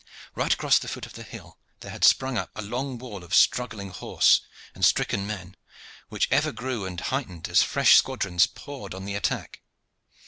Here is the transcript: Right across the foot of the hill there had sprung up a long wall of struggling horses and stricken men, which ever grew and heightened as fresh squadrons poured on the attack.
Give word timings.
Right 0.33 0.51
across 0.51 0.79
the 0.79 0.87
foot 0.87 1.05
of 1.05 1.13
the 1.13 1.21
hill 1.21 1.59
there 1.81 1.91
had 1.91 2.03
sprung 2.03 2.35
up 2.35 2.49
a 2.55 2.63
long 2.63 2.97
wall 2.97 3.23
of 3.23 3.35
struggling 3.35 3.91
horses 3.91 4.41
and 4.73 4.83
stricken 4.83 5.27
men, 5.27 5.55
which 6.09 6.27
ever 6.31 6.51
grew 6.51 6.87
and 6.87 6.99
heightened 6.99 7.47
as 7.49 7.61
fresh 7.61 7.97
squadrons 7.97 8.47
poured 8.47 8.95
on 8.95 9.05
the 9.05 9.13
attack. 9.13 9.61